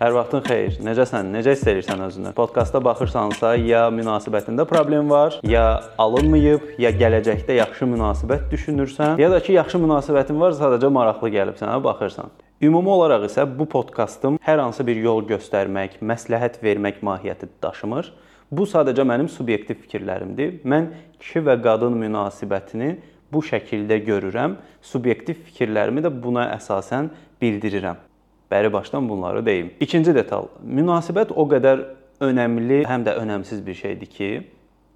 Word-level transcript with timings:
Hər 0.00 0.14
vaxtın 0.16 0.40
xeyir. 0.40 0.76
Necəsən? 0.80 1.26
Necə 1.28 1.52
hiss 1.52 1.66
edirsən 1.68 2.00
özünü? 2.06 2.30
Podkastda 2.32 2.80
baxırsansa, 2.80 3.50
ya 3.60 3.82
münasibətində 3.92 4.64
problem 4.64 5.10
var, 5.12 5.36
ya 5.44 5.64
alınmayıb, 6.00 6.70
ya 6.80 6.88
gələcəkdə 7.02 7.58
yaxşı 7.58 7.90
münasibət 7.90 8.46
düşünürsən, 8.48 9.20
ya 9.20 9.28
da 9.28 9.42
ki, 9.44 9.58
yaxşı 9.58 9.82
münasibətin 9.84 10.40
var, 10.40 10.56
sadəcə 10.56 10.88
maraqlı 10.96 11.34
gəlib 11.36 11.60
sənə 11.60 11.76
baxırsan. 11.84 12.32
Ümumi 12.64 12.94
olaraq 12.96 13.28
isə 13.28 13.44
bu 13.44 13.68
podkastım 13.68 14.40
hər 14.48 14.64
hansı 14.64 14.88
bir 14.88 15.04
yol 15.04 15.20
göstərmək, 15.28 16.00
məsləhət 16.00 16.62
vermək 16.64 17.04
mahiyyəti 17.04 17.52
daşımır. 17.60 18.08
Bu 18.56 18.64
sadəcə 18.72 19.04
mənim 19.04 19.28
subyektiv 19.28 19.84
fikirlərimdir. 19.84 20.62
Mən 20.64 20.94
kişi 21.20 21.44
və 21.44 21.60
qadın 21.60 22.00
münasibətini 22.00 22.94
bu 23.28 23.44
şəkildə 23.44 24.00
görürəm. 24.08 24.56
Subyektiv 24.80 25.44
fikirlərimi 25.50 26.08
də 26.08 26.20
buna 26.24 26.54
əsasən 26.56 27.12
bildirirəm. 27.42 28.08
Bəri 28.50 28.72
başdan 28.72 29.08
bunları 29.08 29.46
deyim. 29.46 29.70
İkinci 29.80 30.14
detal. 30.14 30.48
Münasibət 30.64 31.34
o 31.36 31.46
qədər 31.50 31.84
önəmli, 32.20 32.84
həm 32.88 33.06
də 33.06 33.14
önəmsiz 33.22 33.66
bir 33.66 33.74
şeydir 33.74 34.06
ki, 34.06 34.30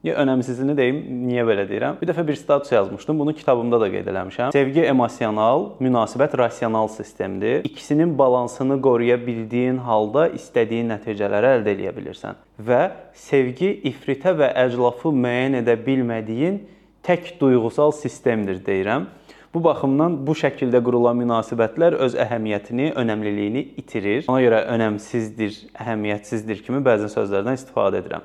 Ya 0.05 0.19
önəmsizini 0.21 0.75
deyim, 0.77 0.99
niyə 1.25 1.47
belə 1.49 1.63
deyirəm? 1.65 1.95
Bir 1.97 2.11
dəfə 2.11 2.27
bir 2.29 2.37
status 2.37 2.73
yazmışdım, 2.73 3.19
bunu 3.19 3.33
kitabımda 3.33 3.79
da 3.81 3.87
qeyd 3.89 4.11
eləmişəm. 4.13 4.51
Sevgi 4.53 4.83
emosional, 4.85 5.65
münasibət 5.81 6.37
rasional 6.37 6.91
sistemdir. 6.93 7.65
İkisinin 7.65 8.13
balansını 8.19 8.77
qoruya 8.85 9.17
bildiyin 9.27 9.79
halda 9.87 10.27
istədiyin 10.37 10.93
nəticələri 10.93 11.55
əldə 11.55 11.73
edə 11.73 11.95
bilirsən. 11.97 12.37
Və 12.61 12.83
sevgi 13.17 13.71
ifritə 13.89 14.37
və 14.37 14.51
əclafı 14.67 15.09
müəyyən 15.25 15.63
edə 15.63 15.79
bilmədiyin 15.87 16.61
tək 17.09 17.39
duyğusal 17.41 17.97
sistemdir 17.97 18.61
deyirəm. 18.67 19.09
Bu 19.55 19.61
baxımdan 19.63 20.17
bu 20.27 20.35
şəkildə 20.35 20.81
qurulan 20.83 21.15
münasibətlər 21.21 21.95
öz 22.03 22.17
əhəmiyyətini, 22.19 22.89
önəmliliyini 22.99 23.61
itirir. 23.79 24.25
Ona 24.27 24.41
görə 24.43 24.65
önəmsizdir, 24.75 25.61
əhəmiyyətsizdir 25.79 26.63
kimi 26.67 26.81
bəzi 26.83 27.07
sözlərdən 27.13 27.55
istifadə 27.55 28.01
edirəm. 28.03 28.25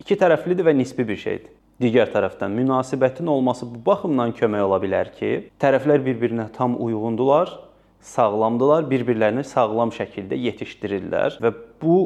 İki 0.00 0.16
tərəflidir 0.22 0.64
və 0.64 0.72
nisbi 0.78 1.04
bir 1.10 1.20
şeydir. 1.20 1.50
Digər 1.82 2.08
tərəfdən 2.14 2.56
münasibətin 2.56 3.28
olması 3.28 3.68
bu 3.68 3.82
baxımdan 3.84 4.32
kömək 4.38 4.64
ola 4.64 4.78
bilər 4.80 5.12
ki, 5.18 5.32
tərəflər 5.60 6.00
bir-birinə 6.06 6.48
tam 6.56 6.78
uyğundular, 6.80 7.52
sağlamdılar, 8.00 8.88
bir-birlərini 8.88 9.44
sağlam 9.44 9.92
şəkildə 9.92 10.40
yetişdirirlər 10.46 11.36
və 11.44 11.52
bu 11.84 11.98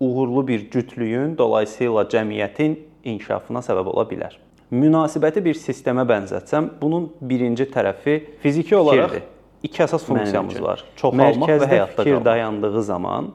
uğurlu 0.00 0.44
bir 0.52 0.68
cütlüyün, 0.70 1.38
dolayısıyla 1.40 2.04
cəmiyyətin 2.12 2.76
inkişafına 3.14 3.64
səbəb 3.64 3.94
ola 3.94 4.04
bilər 4.12 4.36
münasibəti 4.70 5.42
bir 5.44 5.58
sistemə 5.58 6.04
bənzətsəm, 6.08 6.74
bunun 6.80 7.10
birinci 7.20 7.66
tərəfi 7.70 8.16
fiziki 8.42 8.76
olaraq 8.76 9.14
fikirdir. 9.14 9.28
iki 9.66 9.82
əsas 9.84 10.06
funksiyamız 10.06 10.62
var. 10.62 10.84
Çoxalmaq 10.96 11.54
və 11.64 11.68
həyatda 11.68 12.02
fikir 12.02 12.12
qalmaq. 12.12 12.24
dayandığı 12.24 12.82
zaman 12.82 13.30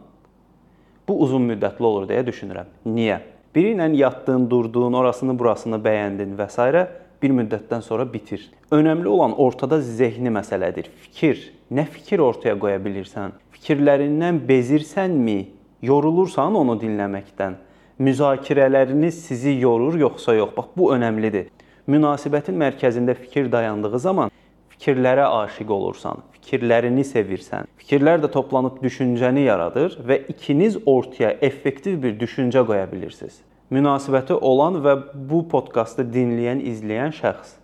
bu 1.08 1.20
uzun 1.22 1.44
müddətli 1.52 1.84
olur 1.84 2.08
deyə 2.10 2.26
düşünürəm. 2.26 2.70
Niyə? 2.86 3.20
Biri 3.56 3.76
ilə 3.76 3.90
yatdın, 3.96 4.50
durdun, 4.50 4.94
orasını, 4.94 5.38
burasını 5.40 5.80
bəyəndin 5.80 6.36
və 6.36 6.50
s. 6.50 6.88
bir 7.22 7.32
müddətdən 7.32 7.82
sonra 7.82 8.14
bitir. 8.14 8.52
Önəmli 8.72 9.08
olan 9.08 9.40
ortada 9.40 9.82
zehni 9.82 10.30
məsələdir. 10.30 10.90
Fikir, 11.02 11.52
nə 11.72 11.86
fikir 11.88 12.20
ortaya 12.20 12.58
qoya 12.60 12.80
bilirsən? 12.84 13.32
Fikirlərindən 13.56 14.42
bezirsənmi? 14.48 15.46
Yorulursan 15.82 16.56
onu 16.56 16.76
dinləməkdən 16.82 17.56
müzakirələriniz 18.00 19.26
sizi 19.26 19.50
yorur 19.60 19.96
yoxsa 20.00 20.34
yox? 20.34 20.50
Bax 20.58 20.66
bu 20.78 20.92
önəmlidir. 20.96 21.48
Münasibətin 21.88 22.58
mərkəzində 22.60 23.16
fikir 23.16 23.52
dayandığı 23.52 24.00
zaman 24.00 24.32
fikirlərə 24.76 25.28
aşiq 25.44 25.70
olursan, 25.72 26.24
fikirlərini 26.36 27.06
sevirsən. 27.08 27.70
Fikirlər 27.80 28.20
də 28.24 28.32
toplanıb 28.34 28.82
düşüncəni 28.84 29.46
yaradır 29.46 29.96
və 30.08 30.20
ikiniz 30.34 30.78
ortaya 30.86 31.36
effektiv 31.42 32.02
bir 32.04 32.18
düşüncə 32.20 32.66
qoya 32.68 32.90
bilirsiniz. 32.92 33.40
Münasibəti 33.72 34.34
olan 34.34 34.82
və 34.84 34.98
bu 35.14 35.46
podkastı 35.50 36.04
dinləyən, 36.04 36.60
izləyən 36.74 37.16
şəxs. 37.16 37.56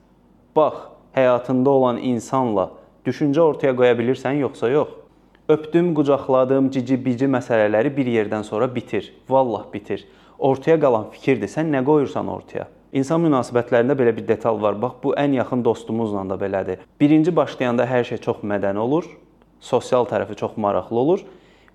Bax, 0.55 0.87
həyatında 1.17 1.70
olan 1.70 1.97
insanla 1.97 2.71
düşüncə 3.05 3.41
ortaya 3.41 3.75
qoya 3.75 3.97
bilirsən 3.99 4.39
yoxsa 4.45 4.70
yox? 4.70 4.97
Öpdüm, 5.49 5.91
qucaqladım, 5.97 6.70
cici-bici 6.71 7.27
məsələləri 7.27 7.91
bir 7.95 8.08
yerdən 8.08 8.43
sonra 8.47 8.70
bitir. 8.75 9.11
Vallah 9.30 9.65
bitir 9.73 10.08
ortaya 10.41 10.79
qalan 10.81 11.09
fikirdir. 11.13 11.49
Sən 11.52 11.69
nə 11.71 11.83
qoyursan 11.85 12.29
ortaya? 12.31 12.67
İnsan 12.91 13.21
münasibətlərində 13.23 13.95
belə 13.95 14.11
bir 14.17 14.25
detal 14.27 14.57
var. 14.61 14.75
Bax 14.81 14.97
bu 15.03 15.13
ən 15.19 15.37
yaxın 15.37 15.61
dostumuzla 15.63 16.25
da 16.29 16.35
belədir. 16.41 16.81
Birinci 16.99 17.31
başlayanda 17.35 17.85
hər 17.87 18.03
şey 18.09 18.19
çox 18.25 18.41
mədəni 18.43 18.81
olur, 18.81 19.05
sosial 19.63 20.09
tərəfi 20.09 20.35
çox 20.41 20.57
maraqlı 20.57 20.99
olur. 20.99 21.23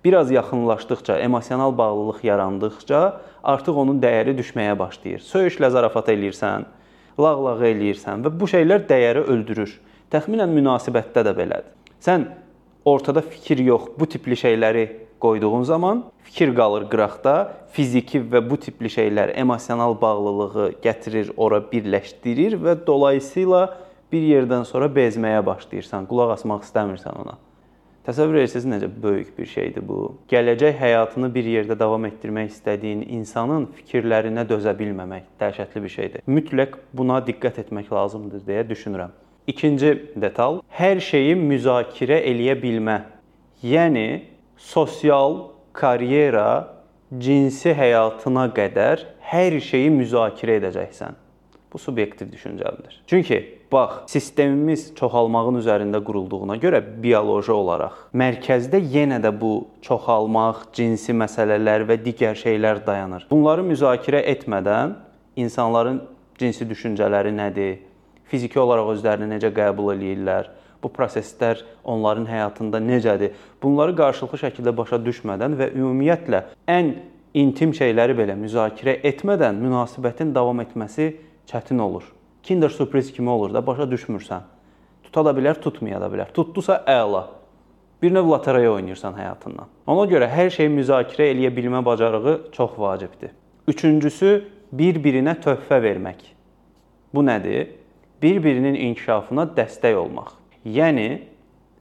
Biraz 0.03 0.31
yaxınlaşdıqca, 0.31 1.17
emosional 1.17 1.73
bağlılıq 1.77 2.23
yarandıqca 2.23 2.99
artıq 3.43 3.79
onun 3.81 3.97
dəyəri 4.03 4.35
düşməyə 4.37 4.77
başlayır. 4.79 5.23
Söyüşlə 5.25 5.71
zarafat 5.73 6.11
eləyirsən, 6.13 6.67
lağlağı 7.17 7.65
eləyirsən 7.71 8.21
və 8.27 8.33
bu 8.39 8.45
şeylər 8.51 8.85
dəyəri 8.87 9.25
öldürür. 9.25 9.73
Təxminən 10.13 10.53
münasibətdə 10.53 11.25
də 11.25 11.33
belədir. 11.35 11.73
Sən 11.99 12.29
ortada 12.85 13.25
fikir 13.25 13.59
yox, 13.65 13.89
bu 13.99 14.05
tipli 14.05 14.37
şeyləri 14.37 14.85
qoyduğun 15.19 15.63
zaman 15.63 16.03
fikir 16.23 16.55
qalır 16.55 16.85
qıraqda, 16.91 17.35
fiziki 17.71 18.19
və 18.19 18.41
bu 18.49 18.57
tipli 18.57 18.91
şeylər 18.91 19.33
emosional 19.39 19.95
bağlılığı 20.01 20.69
gətirir, 20.83 21.33
ora 21.37 21.59
birləşdirir 21.71 22.57
və 22.61 22.77
dolayısıyla 22.87 23.61
bir 24.11 24.23
yerdən 24.23 24.63
sonra 24.65 24.87
bezməyə 24.91 25.45
başlayırsan, 25.45 26.07
qulaq 26.07 26.37
asmaq 26.37 26.63
istəmirsən 26.67 27.21
ona. 27.23 27.37
Təsəvvür 28.07 28.39
edirsiniz 28.39 28.65
necə 28.71 28.87
böyük 29.03 29.33
bir 29.35 29.45
şeydir 29.51 29.83
bu. 29.83 30.13
Gələcək 30.31 30.77
həyatını 30.79 31.27
bir 31.33 31.49
yerdə 31.51 31.75
davam 31.79 32.05
etdirmək 32.07 32.53
istədiyin 32.53 33.01
insanın 33.17 33.65
fikirlərinə 33.81 34.45
dözə 34.47 34.71
bilməmək 34.79 35.25
dəhşətli 35.41 35.83
bir 35.83 35.91
şeydir. 35.91 36.23
Mütləq 36.23 36.77
buna 36.95 37.19
diqqət 37.27 37.59
etmək 37.65 37.91
lazımdır 37.91 38.45
deyə 38.47 38.63
düşünürəm. 38.69 39.11
İkinci 39.47 39.91
detal, 40.15 40.61
hər 40.71 41.03
şeyi 41.03 41.35
müzakirə 41.35 42.21
eləyə 42.31 42.55
bilmə. 42.61 42.97
Yəni 43.63 44.07
sosial, 44.57 45.37
karyera, 45.73 46.73
cinsi 47.13 47.71
həyatına 47.77 48.49
qədər 48.55 49.05
hər 49.31 49.59
şeyi 49.63 49.93
müzakirə 49.93 50.57
edəcəksən. 50.61 51.15
Bu 51.73 51.79
subyektiv 51.79 52.31
düşüncəmdir. 52.31 53.01
Çünki 53.07 53.37
bax, 53.71 54.07
sistemimiz 54.07 54.87
çoxalmağın 54.95 55.59
üzərində 55.59 55.99
qurulduğuna 56.03 56.55
görə 56.63 56.79
bioloji 57.03 57.51
olaraq 57.51 57.97
mərkəzdə 58.15 58.79
yenə 58.79 59.19
də 59.23 59.33
bu 59.41 59.67
çoxalmaq, 59.83 60.69
cinsi 60.73 61.13
məsələlər 61.13 61.83
və 61.89 61.99
digər 62.05 62.39
şeylər 62.39 62.85
dayanır. 62.87 63.27
Bunları 63.31 63.65
müzakirə 63.67 64.23
etmədən 64.33 64.95
insanların 65.35 66.01
cinsi 66.39 66.69
düşüncələri 66.69 67.35
nədir? 67.35 67.83
Fiziki 68.27 68.59
olaraq 68.59 68.95
özlərini 68.95 69.29
necə 69.35 69.51
qəbul 69.55 69.93
eləyirlər? 69.93 70.49
Bu 70.87 70.93
proseslər 70.95 71.65
onların 71.83 72.25
həyatında 72.29 72.79
necədir? 72.79 73.35
Bunları 73.63 73.95
qarşılıqlı 73.99 74.39
şəkildə 74.45 74.73
başa 74.77 74.99
düşmədən 75.03 75.57
və 75.59 75.71
ümumiyyətlə 75.75 76.43
ən 76.71 76.93
intim 77.37 77.73
şeyləri 77.75 78.15
belə 78.17 78.37
müzakirə 78.39 78.99
etmədən 79.11 79.59
münasibətin 79.59 80.33
davam 80.35 80.61
etməsi 80.63 81.09
çətin 81.49 81.81
olur. 81.83 82.05
Kinder 82.43 82.69
sürpriz 82.69 83.11
kimi 83.11 83.29
olur 83.29 83.53
da 83.53 83.65
başa 83.67 83.89
düşmürsən. 83.91 84.45
Tuta 85.03 85.25
da 85.25 85.33
bilər, 85.35 85.59
tutmaya 85.59 85.99
da 86.01 86.07
bilər. 86.11 86.31
Tutdusa 86.33 86.79
əla. 86.87 87.25
Bir 88.01 88.13
növ 88.13 88.29
lotereya 88.29 88.71
oynayırsan 88.71 89.15
həyatından. 89.17 89.67
Ona 89.87 90.05
görə 90.07 90.29
hər 90.31 90.51
şeyi 90.53 90.69
müzakirə 90.69 91.31
eləyə 91.33 91.51
bilmə 91.55 91.83
bacarığı 91.85 92.37
çox 92.53 92.77
vacibdir. 92.79 93.33
Üçüncüsü 93.67 94.31
bir-birinə 94.71 95.35
töhfə 95.43 95.81
vermək. 95.83 96.21
Bu 97.13 97.25
nədir? 97.25 97.73
Bir-birinin 98.21 98.75
inkişafına 98.75 99.49
dəstək 99.57 99.95
olmaq. 99.95 100.36
Yəni 100.65 101.07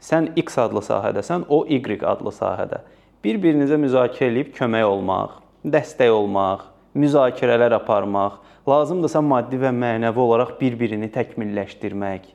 sən 0.03 0.33
X 0.37 0.59
adlı 0.61 0.83
sahədəsən, 0.85 1.47
o 1.49 1.65
Y 1.69 1.81
adlı 2.03 2.33
sahədə. 2.35 2.83
Bir-birinizə 3.25 3.79
müzakirə 3.81 4.31
edib 4.31 4.53
kömək 4.55 4.85
olmaq, 4.87 5.41
dəstək 5.65 6.13
olmaq, 6.13 6.67
müzakirələr 6.95 7.75
aparmaq, 7.81 8.39
lazımdırsa 8.69 9.23
maddi 9.23 9.59
və 9.61 9.73
mənəvi 9.75 10.23
olaraq 10.23 10.55
bir-birini 10.61 11.09
təkmilləşdirmək. 11.15 12.29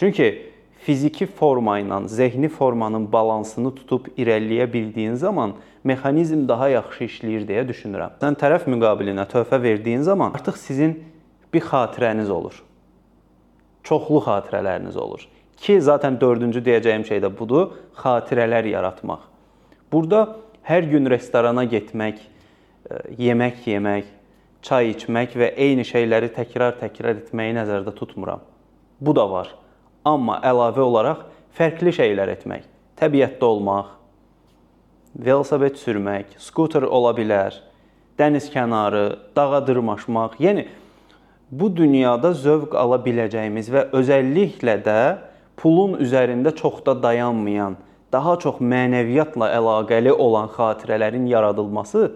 Çünki 0.00 0.28
fiziki 0.84 1.26
forma 1.26 1.78
ilə 1.80 2.06
zehni 2.08 2.48
formanın 2.48 3.08
balansını 3.12 3.74
tutub 3.74 4.08
irəliləyə 4.16 4.72
bildiyin 4.72 5.14
zaman 5.14 5.54
mexanizm 5.84 6.46
daha 6.48 6.68
yaxşı 6.68 7.04
işləyir 7.04 7.44
deyə 7.48 7.66
düşünürəm. 7.68 8.16
Sən 8.20 8.38
tərəf 8.40 8.66
müqabilinə 8.68 9.26
töhfə 9.28 9.60
verdiyin 9.62 10.02
zaman 10.02 10.32
artıq 10.36 10.56
sizin 10.56 10.96
bir 11.52 11.60
xatirəniz 11.60 12.30
olur. 12.30 12.62
Çoxlu 13.84 14.24
xatirələriniz 14.24 14.96
olur. 14.96 15.28
Ki, 15.60 15.80
zaten 15.80 16.16
dördüncü 16.20 16.62
deyəcəyim 16.64 17.04
şey 17.04 17.20
də 17.20 17.30
budur, 17.36 17.74
xatirələr 18.00 18.64
yaratmaq. 18.70 19.26
Burada 19.92 20.36
hər 20.64 20.86
gün 20.88 21.10
restorana 21.10 21.66
getmək, 21.68 22.20
e, 22.88 23.00
yemək 23.20 23.66
yemək, 23.68 24.08
çay 24.64 24.94
içmək 24.94 25.36
və 25.36 25.52
eyni 25.60 25.84
şeyləri 25.84 26.32
təkrar-təkrar 26.36 27.20
etməyi 27.26 27.56
nəzərdə 27.60 27.92
tutmuram. 27.96 28.40
Bu 29.00 29.12
da 29.16 29.28
var. 29.30 29.52
Amma 30.04 30.40
əlavə 30.40 30.80
olaraq 30.80 31.24
fərqli 31.56 31.92
şeylər 31.92 32.32
etmək, 32.38 32.64
təbiətdə 32.96 33.44
olmaq, 33.44 33.92
velosiped 35.14 35.76
sürmək, 35.76 36.38
skuter 36.40 36.86
ola 36.88 37.12
bilər, 37.16 37.56
dəniz 38.16 38.48
kənarı, 38.52 39.18
dağa 39.36 39.60
dırmaşmaq. 39.66 40.38
Yəni 40.40 40.68
bu 41.50 41.68
dünyada 41.76 42.32
zövq 42.32 42.76
ala 42.78 43.00
biləcəyimiz 43.04 43.68
və 43.74 43.90
özəlliklə 43.96 44.76
də 44.86 45.00
pulun 45.60 45.98
üzərində 46.00 46.54
çox 46.56 46.80
da 46.86 46.94
dayanmayan, 47.02 47.76
daha 48.12 48.36
çox 48.40 48.62
mənəviyyatla 48.64 49.50
əlaqəli 49.58 50.12
olan 50.12 50.48
xatirələrin 50.56 51.26
yaradılması 51.30 52.06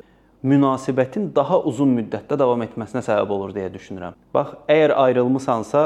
münasibətin 0.44 1.30
daha 1.36 1.60
uzun 1.68 1.92
müddətdə 1.98 2.38
davam 2.40 2.64
etməsinə 2.64 3.04
səbəb 3.04 3.36
olur 3.36 3.52
deyə 3.56 3.70
düşünürəm. 3.72 4.16
Bax, 4.34 4.56
əgər 4.68 4.96
ayrılmısansa 5.04 5.84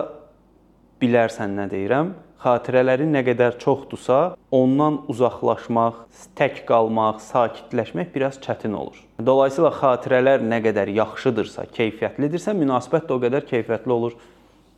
bilərsən 1.03 1.55
nə 1.59 1.69
deyirəm? 1.71 2.15
Xatirələrin 2.39 3.11
nə 3.11 3.25
qədər 3.27 3.57
çoxdursa, 3.59 4.19
ondan 4.55 5.01
uzaqlaşmaq, 5.11 6.05
tək 6.39 6.63
qalmaq, 6.69 7.19
sakitləşmək 7.27 8.13
biraz 8.15 8.39
çətin 8.45 8.79
olur. 8.79 9.01
Dolayısıyla 9.27 9.73
xatirələr 9.81 10.47
nə 10.47 10.63
qədər 10.69 10.95
yaxşıdırsa, 11.01 11.67
keyfiyyətlidirsə, 11.75 12.55
münasibət 12.55 13.11
də 13.11 13.19
o 13.19 13.23
qədər 13.27 13.47
keyfiyyətli 13.51 13.95
olur 13.99 14.15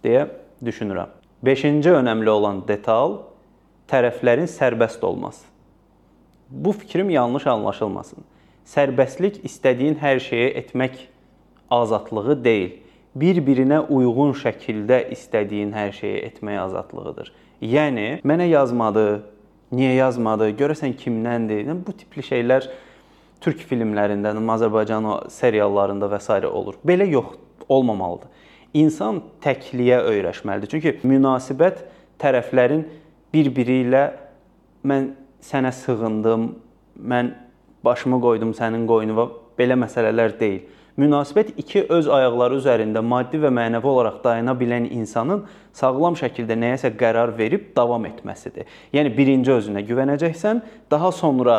deyə 0.05 0.25
düşünürəm. 0.65 1.20
5-ci 1.45 1.95
önəmli 1.97 2.29
olan 2.31 2.61
detal 2.69 3.21
tərəflərin 3.89 4.49
sərbəst 4.51 5.05
olması. 5.05 5.47
Bu 6.51 6.73
fikrim 6.73 7.11
yanlış 7.11 7.47
anlaşılmasın. 7.47 8.25
Sərbəstlik 8.67 9.41
istədiyin 9.47 9.97
hər 10.03 10.21
şeyi 10.21 10.51
etmək 10.61 11.07
azadlığı 11.71 12.37
deyil 12.45 12.79
bir-birinə 13.17 13.81
uyğun 13.91 14.35
şəkildə 14.39 15.03
istədiyin 15.15 15.73
hər 15.75 15.93
şeyi 15.97 16.21
etmək 16.29 16.61
azadlığıdır. 16.67 17.33
Yəni 17.61 18.07
mənə 18.27 18.47
yazmadı, 18.51 19.07
niyə 19.75 19.97
yazmadı, 19.99 20.53
görəsən 20.59 20.95
kimdəndir? 20.99 21.65
Yəni 21.67 21.81
bu 21.87 21.95
tipli 21.97 22.23
şeylər 22.27 22.69
türk 23.43 23.65
filmlərində, 23.67 24.35
Azərbaycan 24.37 25.09
seriallarında 25.33 26.11
və 26.11 26.21
s. 26.21 26.47
olur. 26.47 26.79
Belə 26.87 27.09
yox, 27.11 27.35
olmamalıdır. 27.69 28.29
İnsan 28.75 29.23
təkliyə 29.43 30.03
öyrəşməlidir. 30.07 30.71
Çünki 30.71 31.09
münasibət 31.09 31.85
tərəflərin 32.23 32.85
bir-biri 33.35 33.81
ilə 33.87 34.05
mən 34.87 35.13
sənə 35.45 35.73
sığındım, 35.75 36.51
mən 37.01 37.33
başımı 37.85 38.21
qoydum 38.23 38.53
sənin 38.55 38.87
qoynuna 38.87 39.27
belə 39.59 39.79
məsələlər 39.81 40.37
deyil 40.41 40.69
Münasibət 41.01 41.55
iki 41.57 41.85
öz 41.89 42.09
ayaqları 42.13 42.59
üzərində 42.61 43.01
maddi 43.01 43.39
və 43.41 43.49
mənəvi 43.55 43.89
olaraq 43.89 44.19
dayana 44.25 44.53
bilən 44.59 44.89
insanın 44.93 45.45
sağlam 45.77 46.17
şəkildə 46.19 46.57
nəyəsə 46.59 46.91
qərar 46.99 47.33
verib 47.39 47.71
davam 47.77 48.05
etməsidir. 48.09 48.67
Yəni 48.93 49.13
birinci 49.17 49.55
özünə 49.55 49.85
güvənəcəksən, 49.89 50.61
daha 50.91 51.13
sonra 51.15 51.57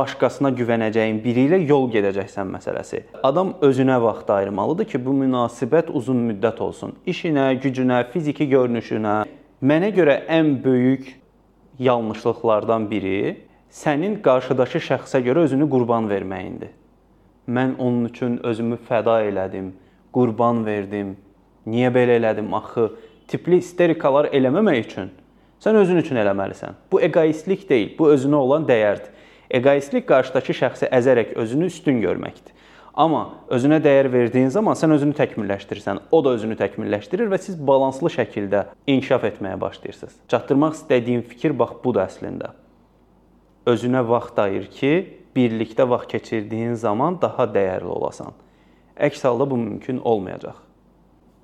başqasına 0.00 0.50
güvənəcəyin 0.58 1.20
biri 1.24 1.46
ilə 1.48 1.60
yol 1.68 1.88
gedəcəksən 1.92 2.48
məsələsi. 2.54 3.02
Adam 3.22 3.54
özünə 3.66 3.98
vaxt 4.02 4.30
ayırmalıdır 4.36 4.88
ki, 4.92 5.02
bu 5.04 5.14
münasibət 5.22 5.92
uzun 6.00 6.22
müddət 6.30 6.62
olsun. 6.64 6.96
İşinə, 7.06 7.52
gücünə, 7.62 8.02
fiziki 8.12 8.48
görünüşünə. 8.54 9.16
Mənə 9.60 9.92
görə 9.96 10.22
ən 10.38 10.56
böyük 10.64 11.12
yanlışlıqlardan 11.80 12.88
biri 12.90 13.20
sənin 13.70 14.18
qarşıdakı 14.24 14.80
şəxsə 14.88 15.22
görə 15.26 15.46
özünü 15.48 15.68
qurban 15.70 16.08
verməyindir. 16.10 16.72
Mən 17.48 17.76
onun 17.78 18.04
üçün 18.08 18.40
özümü 18.46 18.78
fəda 18.88 19.20
elədim, 19.28 19.72
qurban 20.12 20.64
verdim. 20.66 21.16
Niyə 21.66 21.90
belə 21.94 22.18
elədim 22.20 22.52
axı? 22.56 22.90
Tipli 23.28 23.60
isterikalar 23.62 24.30
eləməmək 24.34 24.86
üçün 24.86 25.10
sən 25.60 25.76
özün 25.76 26.00
üçün 26.00 26.20
eləməlisən. 26.20 26.76
Bu 26.92 27.00
egoistlik 27.04 27.66
deyil, 27.68 27.92
bu 27.98 28.08
özünə 28.14 28.40
olan 28.40 28.66
dəyərdir. 28.68 29.12
Egoistlik 29.50 30.06
qarşıdakı 30.06 30.54
şəxsi 30.54 30.88
əzərək 30.94 31.34
özünü 31.42 31.66
üstün 31.72 31.98
görməkdir. 32.04 32.54
Amma 32.94 33.22
özünə 33.50 33.80
dəyər 33.82 34.06
verdiyin 34.12 34.50
zaman 34.54 34.76
sən 34.78 34.94
özünü 34.94 35.14
təkmilləşdirirsən, 35.18 35.98
o 36.10 36.20
da 36.24 36.34
özünü 36.36 36.54
təkmilləşdirir 36.58 37.30
və 37.30 37.38
siz 37.42 37.56
balanslı 37.58 38.12
şəkildə 38.14 38.64
inkişaf 38.86 39.26
etməyə 39.26 39.58
başlayırsınız. 39.60 40.16
Çatdırmaq 40.30 40.76
istədiyim 40.78 41.22
fikir 41.26 41.54
bax 41.58 41.78
budur 41.84 42.04
əslində. 42.04 42.52
Özünə 43.66 44.02
vaxt 44.06 44.38
ayır 44.38 44.70
ki, 44.74 44.92
birlikdə 45.36 45.86
vaxt 45.88 46.10
keçirdiyin 46.14 46.74
zaman 46.74 47.18
daha 47.22 47.46
dəyərli 47.50 47.90
olasan. 47.90 48.34
Əks 48.98 49.26
halda 49.26 49.50
bu 49.50 49.58
mümkün 49.58 49.98
olmayacaq. 50.06 50.58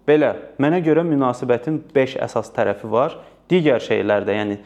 Belə, 0.07 0.33
mənə 0.63 0.79
görə 0.87 1.03
münasibətin 1.07 1.81
5 1.95 2.19
əsas 2.23 2.53
tərəfi 2.55 2.91
var. 2.91 3.19
Digər 3.51 3.83
şeylər 3.83 4.27
də, 4.27 4.35
yəni 4.39 4.59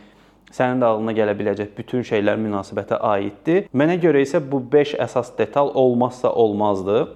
sənin 0.55 0.83
də 0.83 0.91
ağlına 0.91 1.15
gələ 1.17 1.35
biləcək 1.39 1.73
bütün 1.77 2.05
şeylər 2.07 2.39
münasibətə 2.43 2.99
aiddir. 3.13 3.67
Mənə 3.73 3.99
görə 4.03 4.23
isə 4.25 4.43
bu 4.43 4.63
5 4.73 4.97
əsas 5.07 5.33
detal 5.39 5.73
olmazsa 5.75 6.33
olmazdı. 6.33 7.09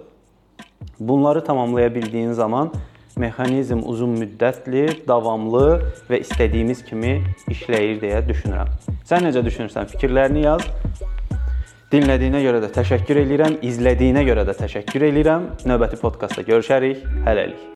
Bunları 1.00 1.44
tamamlaya 1.44 1.94
bildiyin 1.94 2.32
zaman 2.32 2.72
mexanizm 3.16 3.82
uzun 3.86 4.16
müddətli, 4.18 4.86
davamlı 5.08 5.66
və 6.10 6.20
istədiyimiz 6.24 6.84
kimi 6.86 7.20
işləyir 7.50 8.00
deyə 8.02 8.22
düşünürəm. 8.28 8.72
Sən 9.06 9.26
necə 9.28 9.44
düşünürsən? 9.46 9.90
Fikirlərini 9.94 10.46
yaz. 10.46 10.66
Dinlədiyinə 11.94 12.40
görə 12.42 12.62
də 12.64 12.72
təşəkkür 12.74 13.22
edirəm, 13.22 13.60
izlədiyinə 13.62 14.24
görə 14.26 14.46
də 14.48 14.56
təşəkkür 14.64 15.06
edirəm. 15.12 15.52
Növbəti 15.68 16.00
podkastda 16.02 16.42
görüşərik. 16.48 17.06
Hələlik. 17.28 17.70